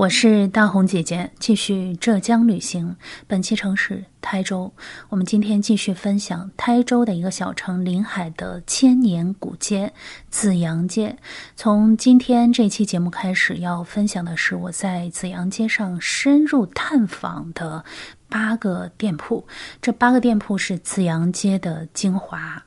[0.00, 2.96] 我是大红姐姐，继续浙江旅行。
[3.26, 4.72] 本期城市台州，
[5.10, 9.92] 我们今天继续分享台州的一个小城临海的千年古街
[10.30, 11.14] 紫阳街。
[11.54, 17.84] 从今天这期节目开始，要分享的是我在紫阳街上深入探访的
[18.26, 19.46] 八个店铺。
[19.82, 22.64] 这八个店铺是紫阳街的精华。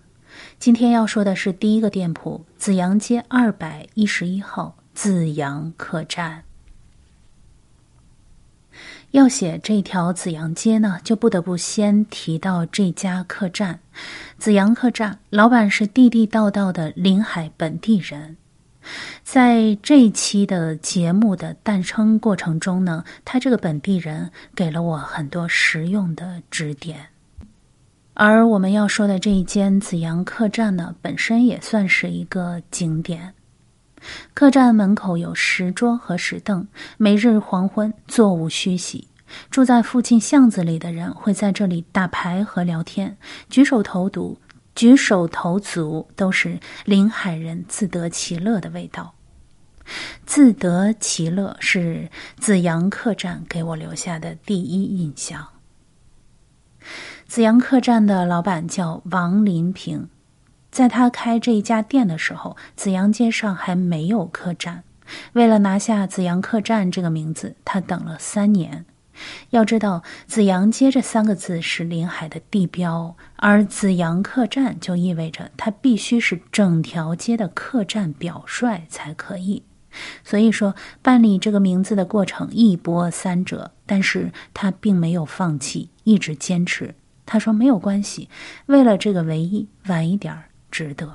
[0.60, 6.44] 今天要说的是第一个店铺——紫阳街二百一十一号紫阳客栈。
[9.14, 13.80] 要写这条紫阳街呢，就不得不先提到这家客栈——
[14.40, 15.20] 紫阳客栈。
[15.30, 18.36] 老板是地地道道的临海本地人。
[19.24, 26.98] 在这一期的节目的诞生过程中呢，他这个本地人给了我很多实用的指点。
[28.16, 33.36] 而我们要说的这一间紫阳客栈呢，本身也算是一个景点。
[34.34, 36.68] 客栈门口有石桌和石凳，
[36.98, 39.08] 每日黄昏座无虚席。
[39.50, 43.18] 住在附近巷子里的人会在这里打牌和聊天，
[43.50, 44.38] 举手投足、
[44.76, 49.16] 举手投足都是临海人自得其乐的味道。
[50.26, 55.48] 自得其乐是紫阳客栈给我留下的第一印象。
[57.28, 60.08] 紫阳客栈的老板叫王林平。
[60.74, 64.84] 在他开这一家店的时候，紫阳街上还没有客栈。
[65.34, 68.84] 为了拿下“紫阳客栈”这个名字，他等了三年。
[69.52, 79.62] 要知道，“紫阳街”这三个字是临海的地标，而“紫阳客栈”就意味着它必须是整条街的客栈表率才可以。
[80.24, 80.74] 所以说，
[81.04, 86.96] 办理这个名字的过程一波三折，但是他并没有放弃，一直坚持。
[87.28, 88.28] 他说：“没有关系，
[88.66, 91.08] 为了这个唯一，晚一点儿。”值得。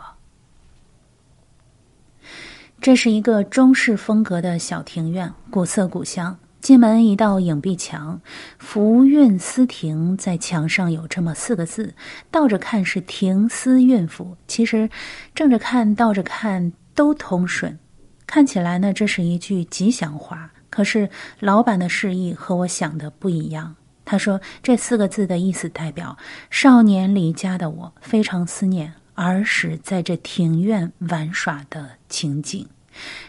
[2.81, 6.39] 这是一个中式风格的小庭院，古色古香。
[6.61, 8.20] 进门一道影壁墙
[8.59, 11.95] ，“福运思庭”在墙上有这么四个字，
[12.31, 14.91] 倒着看是“亭思运福”，其实
[15.34, 17.78] 正着看、倒着看都通顺。
[18.27, 20.53] 看起来呢，这是一句吉祥话。
[20.69, 21.10] 可是
[21.41, 23.75] 老板的示意和我想的不一样。
[24.04, 26.16] 他说这四个字的意思代表
[26.50, 28.94] 少年离家的我非常思念。
[29.19, 32.69] 儿时在这庭院玩耍的情景，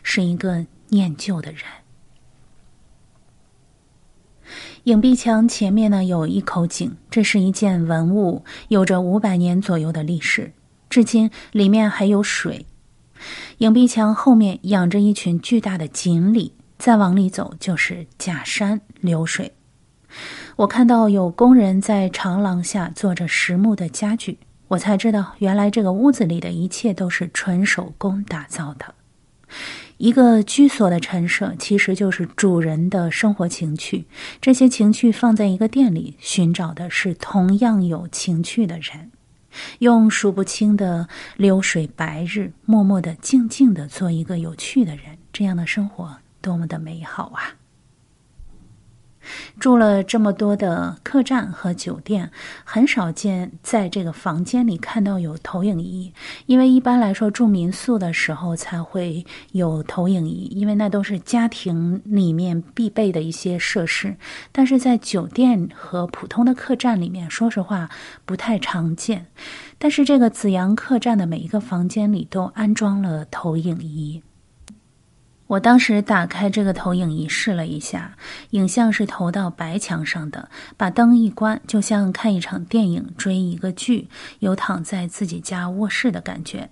[0.04, 1.62] 是一个念旧的人。
[4.84, 10.54] 影壁墙前面呢有一口井，这是一件文物，有着五百年左右的历史，
[10.92, 12.68] 至今里面还有水。
[13.58, 19.54] 影壁墙后面养着一群巨大的锦鲤，再往里走就是假山流水。
[20.56, 24.38] 我看到有工人在长廊下做着实木的家具。
[24.70, 28.96] 我才知道，原来这个屋子里的一切都是纯手工打造的。
[29.98, 34.06] 一个居所的陈设，其实就是主人的生活情趣。
[34.40, 39.12] 这些情趣放在一个店里，寻找的是同样有情趣的人，
[39.80, 45.18] 用数不清的流水白日，默默的、静静的做一个有趣的人。
[45.34, 47.59] 这样的生活多么的美好啊！
[49.60, 52.32] 住了这么多的客栈和酒店，
[52.64, 56.14] 很少见在这个房间里看到有投影仪，
[56.46, 64.16] 因为一般来说住民宿的时候才会有投影仪，因为那都是家庭里面必备的一些设施。
[64.52, 67.90] 但是在酒店和普通的客栈里面，说实话
[68.26, 69.28] 不太常见。
[69.78, 74.22] 但是这个紫阳客栈的每一个房间里都安装了投影仪。
[75.50, 78.16] 我当时打开这个投影仪试了一下，
[78.52, 86.70] 影像是投到白墙上的，把灯一关，就像看一场电影、追一个剧，有躺在自己家卧室的感觉。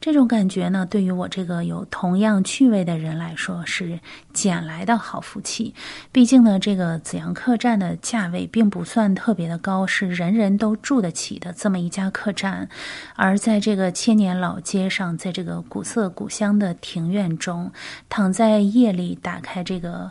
[0.00, 3.98] 这种感觉呢，对于我这个有同样趣味的人来说是
[4.32, 5.74] 捡来的好福气。
[6.12, 12.68] 毕竟呢，这个紫阳客栈的价位并不算特别的高，是人人都住得起的这么一家客栈。
[13.16, 17.72] 而在这个千年老街上，在这个古色古香的庭院中，
[18.08, 20.10] 躺在夜里打开这个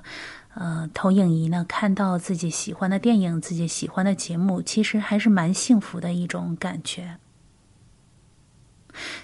[0.53, 7.18] 呃投影仪呢，看到自己喜欢的电影、自己喜欢的节目，其实还是蛮幸福的一种感觉。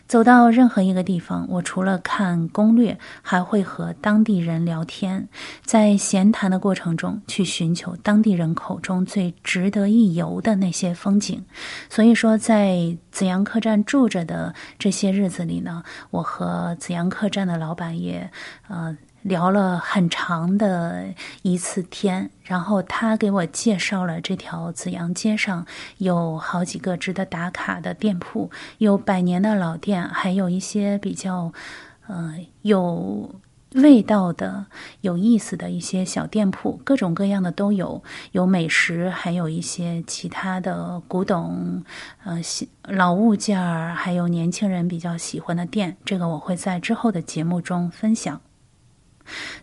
[0.08, 5.28] 走到任何一个地方，我除了看攻略，还会和当地人聊天，
[5.64, 11.44] 在闲谈的过程中去寻求当地人口中最值得一游的那些风景。
[11.90, 18.30] 所以说，在紫阳客栈住着的这些日子里呢，我和紫阳客栈的老板也，
[18.68, 18.96] 呃。
[19.26, 21.04] 聊了很长的
[21.42, 25.66] 一次天，然后他给我介绍了这条紫阳街上
[25.98, 31.52] 有好几个值得打卡的店铺，有百年的老店，还有一些比较，
[32.06, 33.34] 呃，有
[33.74, 34.68] 味道的、
[35.02, 41.84] 有意思的一些小店铺，各种各样的都有，有美食，还有一些其他的古董、
[42.24, 42.40] 呃
[42.84, 45.98] 老物件儿，还有年轻人比较喜欢的店。
[46.06, 48.40] 这个我会在之后的节目中分享。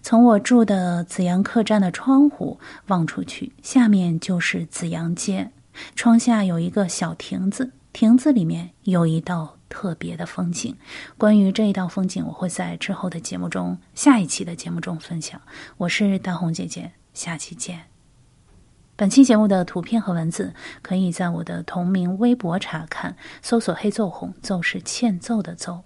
[0.03, 5.51] 从我住的紫阳客栈的窗户望出去，下面就是紫阳街，
[5.95, 9.57] 窗下有一个小亭子，亭子里面有一道。
[9.73, 10.77] 特别的风景，
[11.17, 15.41] 关于这一道风景，我会在之后的节目中，下一期的节目中分享。
[15.79, 17.81] 我是大红姐姐，下期见。
[18.97, 25.85] 本期节目的图片和文字可以在我的同名微博查看，搜索“黑奏红”，奏是欠揍的奏。